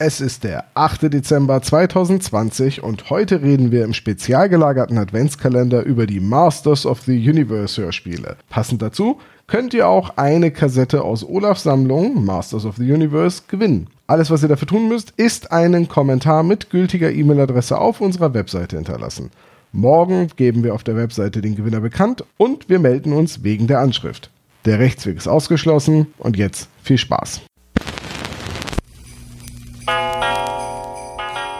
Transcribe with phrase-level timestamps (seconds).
[0.00, 1.12] Es ist der 8.
[1.12, 7.18] Dezember 2020 und heute reden wir im spezial gelagerten Adventskalender über die Masters of the
[7.18, 8.36] Universe Hörspiele.
[8.48, 13.88] Passend dazu könnt ihr auch eine Kassette aus Olafs Sammlung Masters of the Universe gewinnen.
[14.06, 18.76] Alles, was ihr dafür tun müsst, ist einen Kommentar mit gültiger E-Mail-Adresse auf unserer Webseite
[18.76, 19.32] hinterlassen.
[19.72, 23.80] Morgen geben wir auf der Webseite den Gewinner bekannt und wir melden uns wegen der
[23.80, 24.30] Anschrift.
[24.64, 27.47] Der Rechtsweg ist ausgeschlossen und jetzt viel Spaß.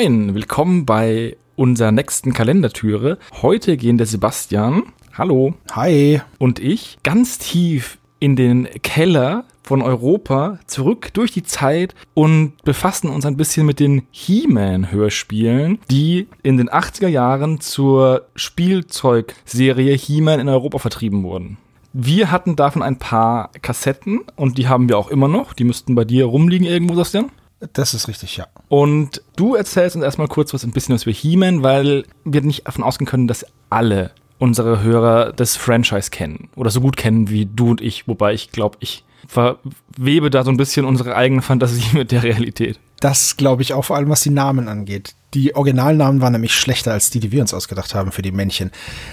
[0.00, 3.18] Moin, willkommen bei unserer nächsten Kalendertüre.
[3.42, 6.22] Heute gehen der Sebastian, hallo, Hi.
[6.38, 13.10] und ich ganz tief in den Keller von Europa zurück durch die Zeit und befassen
[13.10, 20.48] uns ein bisschen mit den He-Man-Hörspielen, die in den 80er Jahren zur Spielzeugserie He-Man in
[20.48, 21.58] Europa vertrieben wurden.
[21.92, 25.52] Wir hatten davon ein paar Kassetten und die haben wir auch immer noch.
[25.52, 27.30] Die müssten bei dir rumliegen irgendwo, Sebastian.
[27.72, 28.46] Das ist richtig, ja.
[28.68, 32.66] Und du erzählst uns erstmal kurz was ein bisschen was über He-Man, weil wir nicht
[32.66, 37.44] davon ausgehen können, dass alle unsere Hörer das Franchise kennen oder so gut kennen wie
[37.44, 41.84] du und ich, wobei ich glaube, ich verwebe da so ein bisschen unsere eigene Fantasie
[41.96, 42.78] mit der Realität.
[43.00, 45.14] Das glaube ich auch vor allem, was die Namen angeht.
[45.32, 48.72] Die Originalnamen waren nämlich schlechter als die, die wir uns ausgedacht haben für die Männchen.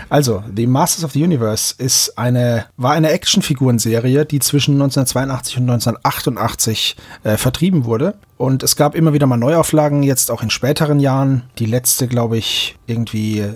[0.09, 5.69] Also, The Masters of the Universe ist eine, war eine Actionfigurenserie, die zwischen 1982 und
[5.69, 8.15] 1988 äh, vertrieben wurde.
[8.35, 11.43] Und es gab immer wieder mal Neuauflagen, jetzt auch in späteren Jahren.
[11.59, 13.53] Die letzte, glaube ich, irgendwie äh,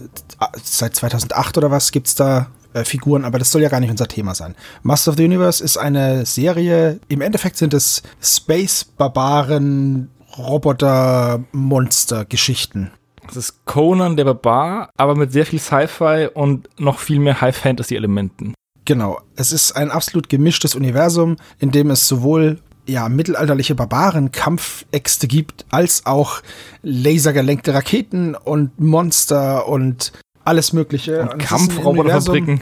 [0.64, 4.08] seit 2008 oder was gibt's da äh, Figuren, aber das soll ja gar nicht unser
[4.08, 4.56] Thema sein.
[4.84, 12.92] Master of the Universe ist eine Serie, im Endeffekt sind es Space-Barbaren, Roboter-Monster-Geschichten.
[13.28, 18.56] Das ist Conan der Barbar, aber mit sehr viel Sci-Fi und noch viel mehr High-Fantasy-Elementen.
[18.86, 25.28] Genau, es ist ein absolut gemischtes Universum, in dem es sowohl ja, mittelalterliche Barbaren, Kampfäxte
[25.28, 26.42] gibt, als auch
[26.82, 30.12] lasergelenkte Raketen und Monster und
[30.46, 31.22] alles Mögliche.
[31.22, 32.62] Und Kampfroboterfabriken.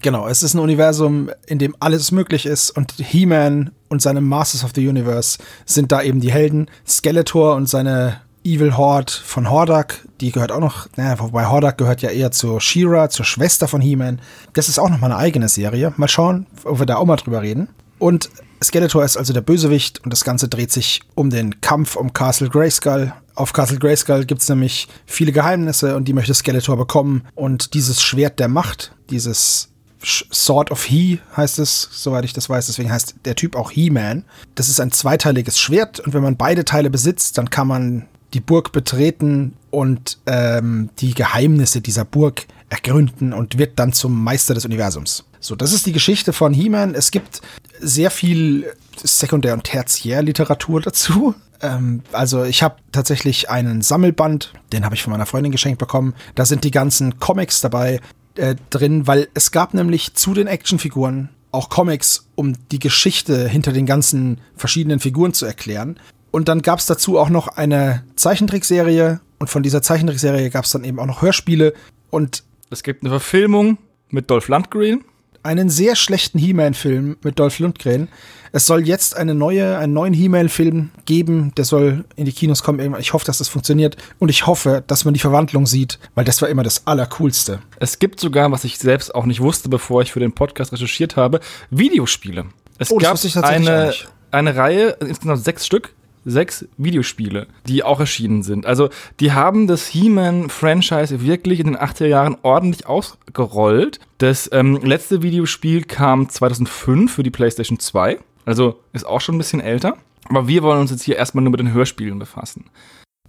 [0.00, 4.64] Genau, es ist ein Universum, in dem alles möglich ist und He-Man und seine Masters
[4.64, 6.70] of the Universe sind da eben die Helden.
[6.86, 12.02] Skeletor und seine Evil Horde von Hordak, die gehört auch noch, naja, wobei Hordak gehört
[12.02, 14.20] ja eher zur She-Ra, zur Schwester von He-Man.
[14.54, 15.92] Das ist auch noch mal eine eigene Serie.
[15.96, 17.68] Mal schauen, ob wir da auch mal drüber reden.
[17.98, 18.30] Und
[18.62, 22.48] Skeletor ist also der Bösewicht und das Ganze dreht sich um den Kampf um Castle
[22.48, 23.12] Grayskull.
[23.34, 27.26] Auf Castle Grayskull gibt es nämlich viele Geheimnisse und die möchte Skeletor bekommen.
[27.34, 29.68] Und dieses Schwert der Macht, dieses
[30.04, 32.66] Sword of He heißt es, soweit ich das weiß.
[32.66, 34.24] Deswegen heißt der Typ auch He-Man.
[34.54, 38.40] Das ist ein zweiteiliges Schwert und wenn man beide Teile besitzt, dann kann man die
[38.40, 44.64] Burg betreten und ähm, die Geheimnisse dieser Burg ergründen und wird dann zum Meister des
[44.64, 45.24] Universums.
[45.40, 46.94] So, das ist die Geschichte von He-Man.
[46.94, 47.42] Es gibt
[47.82, 51.34] sehr viel Sekundär- und Tertiärliteratur dazu.
[51.60, 56.14] Ähm, also ich habe tatsächlich einen Sammelband, den habe ich von meiner Freundin geschenkt bekommen.
[56.34, 58.00] Da sind die ganzen Comics dabei
[58.36, 63.72] äh, drin, weil es gab nämlich zu den Actionfiguren auch Comics, um die Geschichte hinter
[63.72, 65.98] den ganzen verschiedenen Figuren zu erklären.
[66.30, 70.70] Und dann gab es dazu auch noch eine Zeichentrickserie und von dieser Zeichentrickserie gab es
[70.70, 71.74] dann eben auch noch Hörspiele
[72.10, 73.76] und es gibt eine Verfilmung
[74.08, 75.04] mit Dolph Lundgren.
[75.44, 78.08] Einen sehr schlechten He-Man-Film mit Dolph Lundgren.
[78.52, 82.94] Es soll jetzt eine neue, einen neuen He-Man-Film geben, der soll in die Kinos kommen.
[83.00, 86.40] Ich hoffe, dass das funktioniert und ich hoffe, dass man die Verwandlung sieht, weil das
[86.42, 87.60] war immer das Allercoolste.
[87.80, 91.16] Es gibt sogar, was ich selbst auch nicht wusste, bevor ich für den Podcast recherchiert
[91.16, 92.44] habe, Videospiele.
[92.78, 93.94] Es Oh, gab eine,
[94.30, 95.92] eine Reihe, insgesamt sechs Stück,
[96.24, 98.66] sechs Videospiele, die auch erschienen sind.
[98.66, 98.90] Also
[99.20, 104.00] die haben das He-Man-Franchise wirklich in den 80er Jahren ordentlich ausgerollt.
[104.18, 109.38] Das ähm, letzte Videospiel kam 2005 für die PlayStation 2, also ist auch schon ein
[109.38, 109.96] bisschen älter.
[110.28, 112.66] Aber wir wollen uns jetzt hier erstmal nur mit den Hörspielen befassen.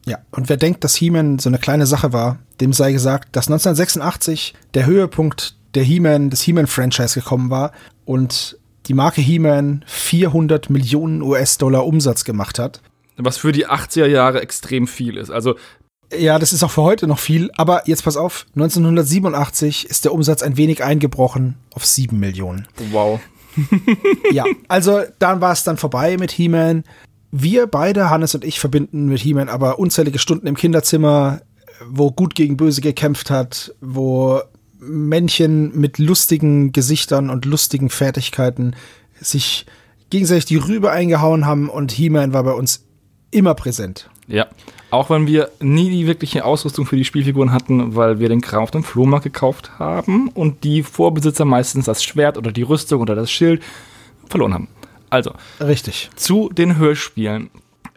[0.05, 3.47] Ja, und wer denkt, dass He-Man so eine kleine Sache war, dem sei gesagt, dass
[3.47, 7.71] 1986 der Höhepunkt der He-Man, des He-Man-Franchise gekommen war
[8.05, 8.57] und
[8.87, 12.81] die Marke He-Man 400 Millionen US-Dollar Umsatz gemacht hat.
[13.17, 15.29] Was für die 80er Jahre extrem viel ist.
[15.29, 15.55] Also
[16.17, 20.13] Ja, das ist auch für heute noch viel, aber jetzt pass auf, 1987 ist der
[20.13, 22.67] Umsatz ein wenig eingebrochen auf 7 Millionen.
[22.91, 23.19] wow.
[24.31, 26.83] Ja, also dann war es dann vorbei mit He-Man.
[27.31, 31.41] Wir beide, Hannes und ich, verbinden mit He-Man aber unzählige Stunden im Kinderzimmer,
[31.87, 34.41] wo gut gegen böse gekämpft hat, wo
[34.87, 38.75] Männchen mit lustigen Gesichtern und lustigen Fertigkeiten
[39.19, 39.65] sich
[40.09, 42.85] gegenseitig die Rübe eingehauen haben und He-Man war bei uns
[43.31, 44.09] immer präsent.
[44.27, 44.47] Ja,
[44.89, 48.63] auch wenn wir nie die wirkliche Ausrüstung für die Spielfiguren hatten, weil wir den Kram
[48.63, 53.15] auf dem Flohmarkt gekauft haben und die Vorbesitzer meistens das Schwert oder die Rüstung oder
[53.15, 53.61] das Schild
[54.29, 54.67] verloren haben.
[55.09, 56.09] Also, Richtig.
[56.15, 57.49] zu den Hörspielen.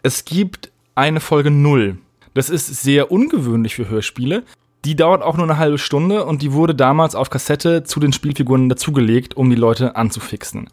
[0.03, 1.97] Es gibt eine Folge 0.
[2.33, 4.43] Das ist sehr ungewöhnlich für Hörspiele.
[4.87, 8.13] Die dauert auch nur eine halbe Stunde und die wurde damals auf Kassette zu den
[8.13, 10.69] Spielfiguren dazugelegt, um die Leute anzufixen.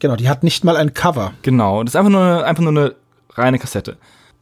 [0.00, 1.34] Genau, die hat nicht mal ein Cover.
[1.42, 2.96] Genau, das ist einfach nur, einfach nur eine
[3.34, 3.96] reine Kassette.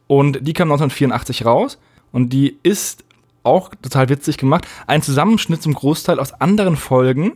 [0.07, 1.77] Und die kam 1984 raus
[2.11, 3.05] und die ist
[3.43, 4.67] auch total witzig gemacht.
[4.87, 7.33] Ein Zusammenschnitt zum Großteil aus anderen Folgen,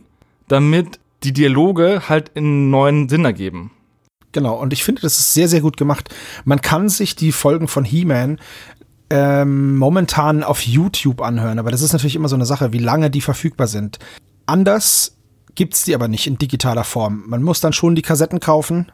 [0.48, 3.70] damit die Dialoge halt einen neuen Sinn ergeben.
[4.32, 6.12] Genau, und ich finde, das ist sehr, sehr gut gemacht.
[6.44, 8.40] Man kann sich die Folgen von He-Man
[9.10, 13.10] ähm, momentan auf YouTube anhören, aber das ist natürlich immer so eine Sache, wie lange
[13.10, 13.98] die verfügbar sind.
[14.46, 15.16] Anders
[15.54, 17.24] gibt's die aber nicht in digitaler Form.
[17.26, 18.92] Man muss dann schon die Kassetten kaufen.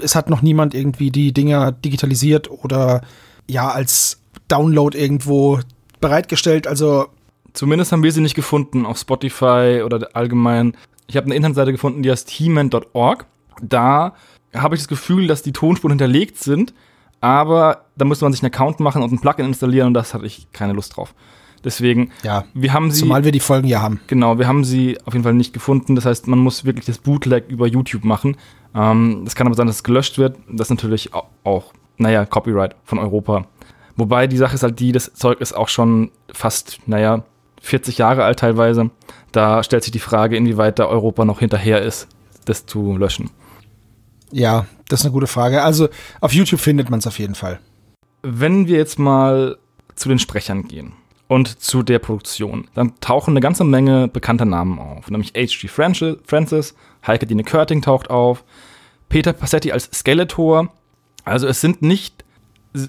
[0.00, 3.02] Es hat noch niemand irgendwie die Dinger digitalisiert oder
[3.48, 5.60] ja als Download irgendwo
[6.00, 6.66] bereitgestellt.
[6.66, 7.08] Also
[7.52, 10.76] Zumindest haben wir sie nicht gefunden auf Spotify oder allgemein.
[11.06, 13.26] Ich habe eine Internetseite gefunden, die heißt heman.org.
[13.62, 14.14] Da
[14.54, 16.72] habe ich das Gefühl, dass die Tonspuren hinterlegt sind,
[17.20, 20.26] aber da müsste man sich einen Account machen und ein Plugin installieren und das hatte
[20.26, 21.14] ich keine Lust drauf.
[21.62, 23.00] Deswegen, ja, wir haben sie.
[23.00, 24.00] zumal wir die Folgen ja haben.
[24.06, 25.94] Genau, wir haben sie auf jeden Fall nicht gefunden.
[25.94, 28.38] Das heißt, man muss wirklich das Bootleg über YouTube machen.
[28.74, 30.38] Ähm, das kann aber sein, dass es gelöscht wird.
[30.48, 33.44] Das ist natürlich au- auch, naja, Copyright von Europa.
[33.96, 37.24] Wobei die Sache ist halt die, das Zeug ist auch schon fast, naja,
[37.60, 38.88] 40 Jahre alt teilweise.
[39.32, 42.08] Da stellt sich die Frage, inwieweit da Europa noch hinterher ist,
[42.46, 43.28] das zu löschen.
[44.32, 45.62] Ja, das ist eine gute Frage.
[45.62, 45.88] Also
[46.20, 47.60] auf YouTube findet man es auf jeden Fall.
[48.22, 49.56] Wenn wir jetzt mal
[49.94, 50.92] zu den Sprechern gehen
[51.28, 55.10] und zu der Produktion, dann tauchen eine ganze Menge bekannter Namen auf.
[55.10, 55.68] Nämlich H.G.
[55.68, 56.74] Franci- Francis,
[57.06, 58.44] Heike Dine Körting taucht auf,
[59.08, 60.72] Peter Passetti als Skeletor.
[61.24, 62.24] Also es sind nicht,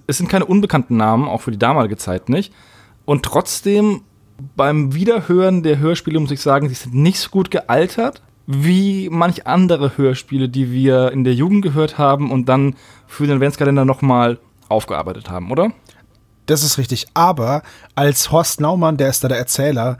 [0.07, 2.53] es sind keine unbekannten Namen, auch für die damalige Zeit nicht.
[3.05, 4.01] Und trotzdem,
[4.55, 9.47] beim Wiederhören der Hörspiele muss ich sagen, sie sind nicht so gut gealtert wie manch
[9.47, 12.75] andere Hörspiele, die wir in der Jugend gehört haben und dann
[13.07, 14.39] für den Adventskalender nochmal
[14.69, 15.71] aufgearbeitet haben, oder?
[16.45, 17.07] Das ist richtig.
[17.13, 17.63] Aber
[17.95, 19.97] als Horst Naumann, der ist da der Erzähler,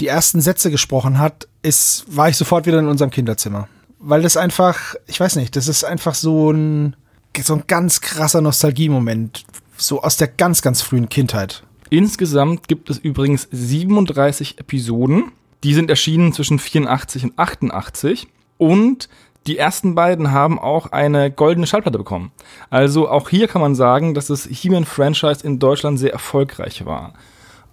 [0.00, 3.68] die ersten Sätze gesprochen hat, ist, war ich sofort wieder in unserem Kinderzimmer.
[3.98, 6.96] Weil das einfach, ich weiß nicht, das ist einfach so ein,
[7.42, 9.44] so ein ganz krasser Nostalgiemoment.
[9.76, 11.64] So aus der ganz, ganz frühen Kindheit.
[11.90, 15.32] Insgesamt gibt es übrigens 37 Episoden.
[15.64, 18.28] Die sind erschienen zwischen 84 und 88.
[18.58, 19.08] Und
[19.46, 22.30] die ersten beiden haben auch eine goldene Schallplatte bekommen.
[22.68, 27.14] Also auch hier kann man sagen, dass das He-Man-Franchise in Deutschland sehr erfolgreich war.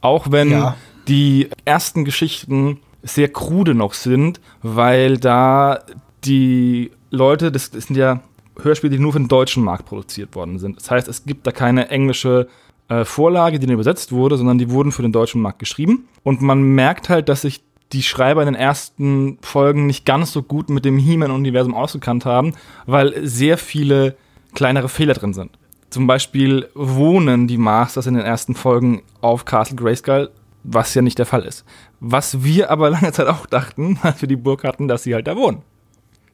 [0.01, 0.75] Auch wenn Ja.
[1.07, 5.79] die ersten Geschichten sehr krude noch sind, weil da
[6.23, 8.21] die Leute, das, das sind ja
[8.61, 10.77] Hörspiele, die nur für den deutschen Markt produziert worden sind.
[10.77, 12.47] Das heißt, es gibt da keine englische
[12.89, 16.07] äh, Vorlage, die dann übersetzt wurde, sondern die wurden für den deutschen Markt geschrieben.
[16.23, 17.61] Und man merkt halt, dass sich
[17.93, 22.53] die Schreiber in den ersten Folgen nicht ganz so gut mit dem He-Man-Universum ausgekannt haben,
[22.85, 24.17] weil sehr viele
[24.53, 25.51] kleinere Fehler drin sind.
[25.89, 30.29] Zum Beispiel wohnen die Masters in den ersten Folgen auf Castle Grayskull,
[30.63, 31.63] was ja nicht der Fall ist.
[31.99, 35.27] Was wir aber lange Zeit auch dachten, als wir die Burg hatten, dass sie halt
[35.27, 35.61] da wohnen.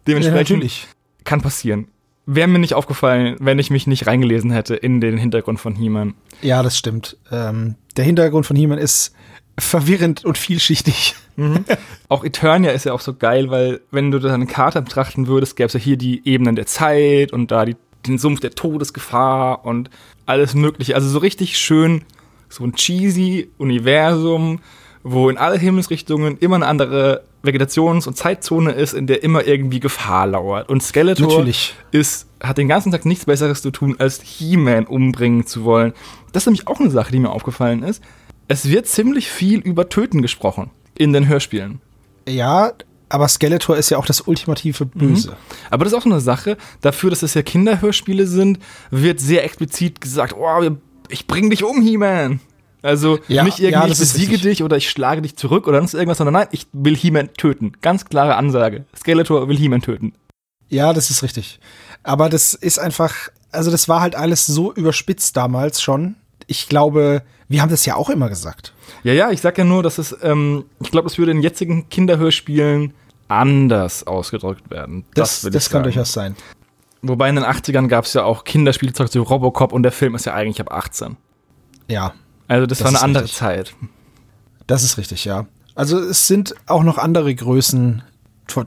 [0.08, 0.88] Dementsprechend
[1.24, 1.88] kann passieren.
[2.26, 6.14] Wäre mir nicht aufgefallen, wenn ich mich nicht reingelesen hätte in den Hintergrund von He-Man.
[6.42, 7.18] Ja, das stimmt.
[7.32, 9.14] Ähm, der Hintergrund von He-Man ist
[9.58, 11.16] verwirrend und vielschichtig.
[12.10, 15.56] Auch Eternia ist ja auch so geil, weil wenn du da eine Karte betrachten würdest,
[15.56, 19.66] gäbe es ja hier die Ebenen der Zeit und da die, den Sumpf der Todesgefahr
[19.66, 19.90] und
[20.28, 20.94] alles mögliche.
[20.96, 22.04] Also so richtig schön,
[22.50, 24.60] so ein cheesy Universum,
[25.02, 29.80] wo in alle Himmelsrichtungen immer eine andere Vegetations- und Zeitzone ist, in der immer irgendwie
[29.80, 30.70] Gefahr lauert.
[30.70, 31.76] Und Skeletor Natürlich.
[31.92, 35.94] ist, hat den ganzen Tag nichts Besseres zu tun, als He-Man umbringen zu wollen.
[36.32, 38.02] Das ist nämlich auch eine Sache, die mir aufgefallen ist.
[38.48, 41.82] Es wird ziemlich viel über Töten gesprochen in den Hörspielen.
[42.28, 42.74] Ja,
[43.10, 45.38] aber Skeletor ist ja auch das ultimative Böse.
[45.70, 48.60] Aber das ist auch eine Sache, dafür, dass es ja Kinderhörspiele sind,
[48.90, 50.78] wird sehr explizit gesagt, oh,
[51.10, 52.40] ich bring dich um, He-Man.
[52.82, 55.78] Also Ja, nicht ja, irgendwie, das ich besiege dich oder ich schlage dich zurück oder
[55.78, 57.74] sonst irgendwas, sondern nein, ich will He-Man töten.
[57.82, 58.86] Ganz klare Ansage.
[58.98, 60.14] Skeletor will He-Man töten.
[60.68, 61.60] Ja, das ist richtig.
[62.02, 66.16] Aber das ist einfach, also das war halt alles so überspitzt damals schon.
[66.48, 68.74] Ich glaube, wir haben das ja auch immer gesagt.
[69.04, 71.90] Ja, ja, ich sag ja nur, dass es, ähm, ich glaube, das würde in jetzigen
[71.90, 72.94] Kinderhörspielen
[73.28, 75.06] anders ausgedrückt werden.
[75.16, 76.36] Das, das, ich kann durchaus sein.
[77.02, 80.26] Wobei in den 80ern gab es ja auch Kinderspielzeug zu Robocop und der Film ist
[80.26, 81.18] ja eigentlich ab 18.
[81.90, 82.14] Ja.
[82.48, 83.40] Also das, Das war eine andere richtig.
[83.40, 83.76] Zeit.
[84.68, 85.46] Das ist richtig, ja.
[85.76, 88.04] Also es sind auch noch andere Größen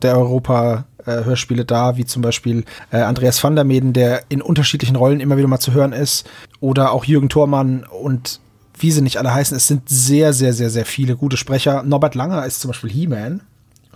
[0.02, 5.20] der Europa-Hörspiele da, wie zum Beispiel äh, Andreas van der Meden, der in unterschiedlichen Rollen
[5.20, 6.28] immer wieder mal zu hören ist,
[6.60, 8.40] oder auch Jürgen Thormann und
[8.78, 9.56] wie sie nicht alle heißen.
[9.56, 11.82] Es sind sehr, sehr, sehr, sehr viele gute Sprecher.
[11.82, 13.42] Norbert Langer ist zum Beispiel He-Man.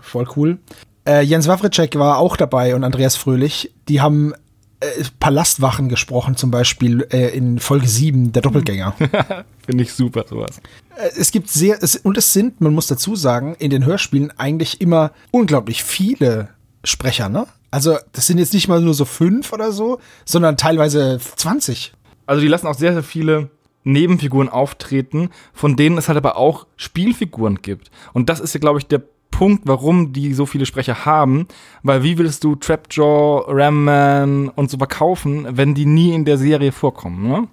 [0.01, 0.59] Voll cool.
[1.07, 3.73] Äh, Jens Wawritschek war auch dabei und Andreas Fröhlich.
[3.89, 4.33] Die haben
[4.81, 8.95] äh, Palastwachen gesprochen, zum Beispiel äh, in Folge 7, der Doppelgänger.
[9.67, 10.61] Finde ich super, sowas.
[10.97, 14.33] Äh, es gibt sehr, es, und es sind, man muss dazu sagen, in den Hörspielen
[14.39, 16.49] eigentlich immer unglaublich viele
[16.83, 17.47] Sprecher, ne?
[17.71, 21.93] Also, das sind jetzt nicht mal nur so fünf oder so, sondern teilweise 20.
[22.27, 23.51] Also die lassen auch sehr, sehr viele
[23.85, 27.91] Nebenfiguren auftreten, von denen es halt aber auch Spielfiguren gibt.
[28.13, 29.03] Und das ist ja, glaube ich, der
[29.41, 31.49] Punkt, warum die so viele Sprecher haben,
[31.83, 36.73] weil wie willst du Trapjaw, Ramman und so verkaufen, wenn die nie in der Serie
[36.73, 37.49] vorkommen, ne?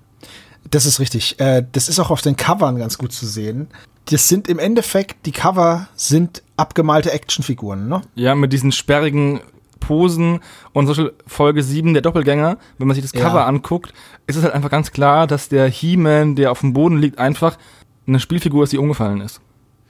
[0.70, 1.40] Das ist richtig.
[1.40, 3.70] Äh, das ist auch auf den Covern ganz gut zu sehen.
[4.12, 8.02] Das sind im Endeffekt, die Cover sind abgemalte Actionfiguren, ne?
[8.16, 9.40] Ja, mit diesen sperrigen
[9.80, 10.42] Posen
[10.74, 13.22] und zum Beispiel Folge 7 der Doppelgänger, wenn man sich das Ja.
[13.26, 13.94] Cover anguckt,
[14.28, 17.58] ist es halt einfach ganz klar, dass der He-Man, der auf dem Boden liegt, einfach
[18.06, 19.40] eine Spielfigur ist, die umgefallen ist.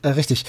[0.02, 0.46] Äh, richtig.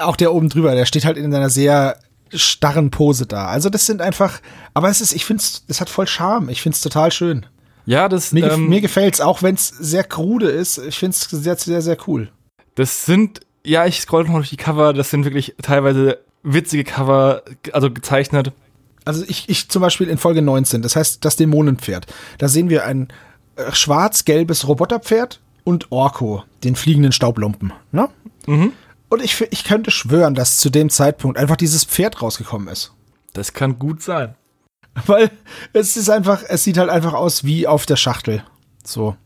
[0.00, 1.98] Auch der oben drüber, der steht halt in einer sehr
[2.32, 3.46] starren Pose da.
[3.46, 4.40] Also das sind einfach,
[4.74, 6.48] aber es ist, ich finde es, das hat voll Charme.
[6.48, 7.46] Ich finde es total schön.
[7.86, 10.78] Ja, das, Mir, ähm, mir gefällt's, auch wenn es sehr krude ist.
[10.78, 12.30] Ich finde es sehr, sehr, sehr cool.
[12.76, 17.42] das sind, ja, ich scroll noch durch die Cover, das sind wirklich teilweise witzige Cover,
[17.72, 18.52] also gezeichnet.
[19.04, 22.06] Also ich, ich zum Beispiel in Folge 19, das heißt das Dämonenpferd.
[22.38, 23.08] Da sehen wir ein
[23.56, 27.72] äh, schwarz-gelbes Roboterpferd und Orko, den fliegenden Staublumpen.
[27.92, 28.08] Ne?
[28.46, 28.72] Mhm.
[29.08, 32.92] Und ich, ich könnte schwören, dass zu dem Zeitpunkt einfach dieses Pferd rausgekommen ist.
[33.32, 34.34] Das kann gut sein.
[35.06, 35.30] Weil
[35.72, 38.44] es ist einfach, es sieht halt einfach aus wie auf der Schachtel.
[38.84, 39.16] So.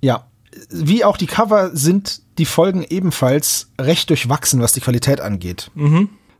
[0.00, 0.26] Ja.
[0.70, 5.70] Wie auch die Cover sind die Folgen ebenfalls recht durchwachsen, was die Qualität angeht.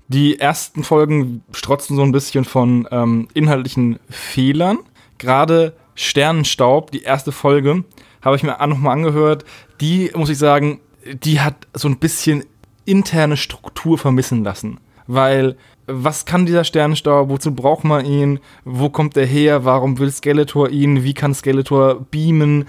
[0.09, 4.79] Die ersten Folgen strotzen so ein bisschen von ähm, inhaltlichen Fehlern.
[5.19, 7.85] Gerade Sternenstaub, die erste Folge,
[8.23, 9.45] habe ich mir nochmal angehört.
[9.81, 10.81] Die, muss ich sagen,
[11.15, 12.45] die hat so ein bisschen
[12.85, 14.81] interne Struktur vermissen lassen.
[15.07, 17.29] Weil, was kann dieser Sternenstaub?
[17.29, 18.41] Wozu braucht man ihn?
[18.65, 19.65] Wo kommt er her?
[19.65, 21.03] Warum will Skeletor ihn?
[21.03, 22.67] Wie kann Skeletor beamen?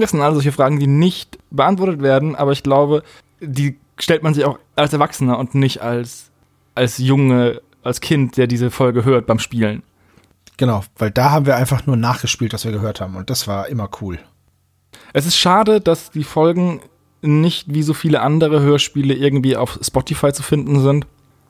[0.00, 3.02] Das sind alle solche Fragen, die nicht beantwortet werden, aber ich glaube,
[3.40, 6.30] die stellt man sich auch als Erwachsener und nicht als,
[6.74, 9.82] als Junge, als Kind, der diese Folge hört beim Spielen.
[10.56, 13.16] Genau, weil da haben wir einfach nur nachgespielt, was wir gehört haben.
[13.16, 14.18] Und das war immer cool.
[15.12, 16.80] Es ist schade, dass die Folgen
[17.26, 21.06] nicht wie so viele andere Hörspiele irgendwie auf Spotify zu finden sind.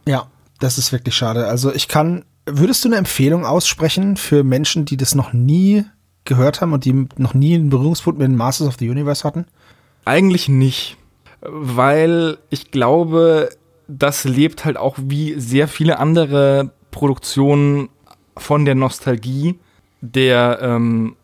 [0.07, 0.29] Ja,
[0.61, 1.47] das ist wirklich schade.
[1.47, 5.85] Also ich kann, würdest du eine Empfehlung aussprechen für Menschen, die das noch nie
[6.25, 9.47] gehört haben und die noch nie einen Berührungspunkt mit den Masters of the Universe hatten?
[10.05, 10.97] Eigentlich nicht,
[11.41, 13.51] weil ich glaube,
[13.89, 17.89] das lebt halt auch wie sehr viele andere Produktionen
[18.37, 19.59] von der Nostalgie
[20.01, 21.17] der ähm,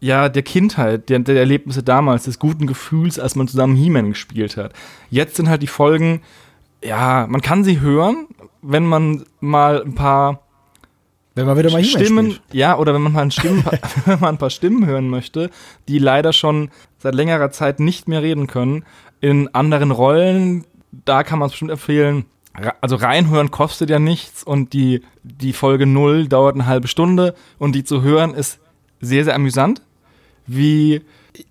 [0.00, 4.56] ja der Kindheit, der, der Erlebnisse damals, des guten Gefühls, als man zusammen He-Man gespielt
[4.56, 4.72] hat.
[5.10, 6.22] Jetzt sind halt die Folgen,
[6.82, 8.26] ja, man kann sie hören,
[8.62, 10.40] wenn man mal ein paar
[11.34, 12.54] Wenn man wieder mal Stimmen, spielt.
[12.54, 13.64] ja, oder wenn man mal ein, Stimmen,
[14.06, 15.50] wenn man ein paar Stimmen hören möchte,
[15.88, 18.84] die leider schon seit längerer Zeit nicht mehr reden können,
[19.20, 20.64] in anderen Rollen,
[21.04, 22.24] da kann man es bestimmt empfehlen.
[22.80, 27.74] Also reinhören kostet ja nichts und die, die Folge 0 dauert eine halbe Stunde und
[27.74, 28.58] die zu hören ist
[29.00, 29.82] sehr, sehr amüsant,
[30.50, 31.02] wie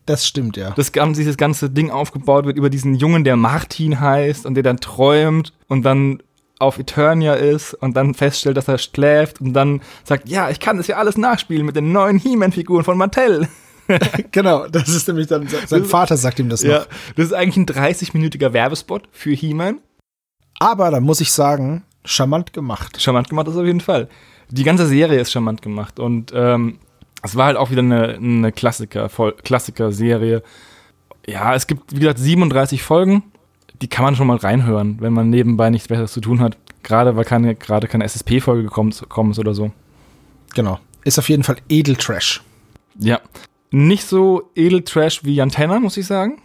[0.06, 0.72] Das stimmt, ja.
[0.72, 4.64] das ganze, dieses ganze Ding aufgebaut wird über diesen Jungen, der Martin heißt und der
[4.64, 6.22] dann träumt und dann
[6.60, 10.78] auf Eternia ist und dann feststellt, dass er schläft und dann sagt, ja, ich kann
[10.78, 13.48] das ja alles nachspielen mit den neuen He-Man-Figuren von Mattel.
[14.32, 16.70] genau, das ist nämlich dann, sein Vater sagt ihm das noch.
[16.70, 19.80] Ja, das ist eigentlich ein 30-minütiger Werbespot für He-Man.
[20.60, 23.02] Aber da muss ich sagen, charmant gemacht.
[23.02, 24.10] Charmant gemacht ist auf jeden Fall.
[24.50, 26.80] Die ganze Serie ist charmant gemacht und ähm,
[27.22, 29.10] es war halt auch wieder eine, eine Klassiker,
[29.44, 30.44] Klassiker-Serie.
[31.28, 33.24] Ja, es gibt, wie gesagt, 37 Folgen.
[33.82, 36.58] Die kann man schon mal reinhören, wenn man nebenbei nichts Besseres zu tun hat.
[36.84, 39.72] Gerade weil keine, gerade keine SSP-Folge gekommen, gekommen ist oder so.
[40.54, 40.80] Genau.
[41.04, 42.42] Ist auf jeden Fall Edeltrash.
[42.98, 43.20] Ja.
[43.72, 46.42] Nicht so Edeltrash wie Antenna, muss ich sagen.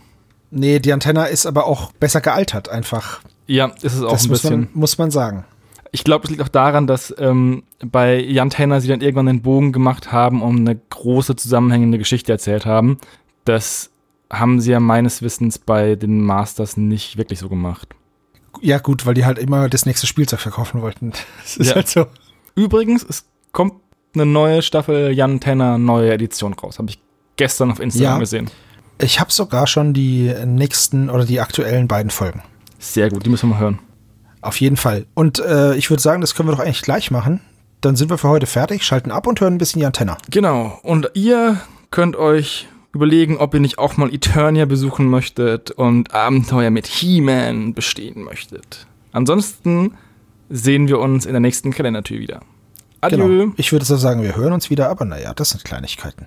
[0.50, 3.20] Nee, die Antenne ist aber auch besser gealtert, einfach.
[3.46, 4.60] Ja, ist es auch das ein bisschen.
[4.60, 5.44] man, muss man sagen.
[5.94, 9.42] Ich glaube, es liegt auch daran, dass ähm, bei Jan Tenner sie dann irgendwann den
[9.42, 12.98] Bogen gemacht haben und eine große zusammenhängende Geschichte erzählt haben.
[13.44, 13.90] Das
[14.28, 17.94] haben sie ja meines Wissens bei den Masters nicht wirklich so gemacht.
[18.60, 21.12] Ja, gut, weil die halt immer das nächste Spielzeug verkaufen wollten.
[21.44, 21.76] Das ist Ja.
[21.76, 22.06] halt so.
[22.56, 23.74] Übrigens, es kommt
[24.14, 26.78] eine neue Staffel Jan Tenner, neue Edition raus.
[26.80, 26.98] Habe ich
[27.36, 28.18] gestern auf Instagram Ja.
[28.18, 28.50] gesehen.
[29.00, 32.42] Ich habe sogar schon die nächsten oder die aktuellen beiden Folgen.
[32.80, 33.78] Sehr gut, die müssen wir mal hören.
[34.44, 35.06] Auf jeden Fall.
[35.14, 37.40] Und äh, ich würde sagen, das können wir doch eigentlich gleich machen.
[37.80, 40.18] Dann sind wir für heute fertig, schalten ab und hören ein bisschen die Antenne.
[40.30, 40.78] Genau.
[40.82, 41.60] Und ihr
[41.90, 47.72] könnt euch überlegen, ob ihr nicht auch mal Eternia besuchen möchtet und Abenteuer mit He-Man
[47.72, 48.86] bestehen möchtet.
[49.12, 49.94] Ansonsten
[50.50, 52.40] sehen wir uns in der nächsten Kalendertür wieder.
[53.00, 53.26] Adieu.
[53.26, 53.52] Genau.
[53.56, 56.26] Ich würde so sagen, wir hören uns wieder, aber naja, das sind Kleinigkeiten.